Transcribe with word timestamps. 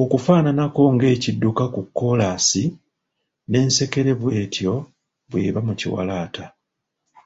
Okufaananako 0.00 0.82
ng’ekidduka 0.94 1.64
ku 1.74 1.80
kolaasi, 1.98 2.64
n’ensekere 3.50 4.12
bw’etyo 4.20 4.74
bw’eba 5.28 5.60
mu 5.66 5.72
kiwalaata. 5.80 6.44